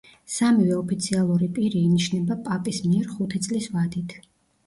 [0.35, 4.17] სამივე ოფიციალური პირი ინიშნება პაპის მიერ ხუთი წლის ვადით.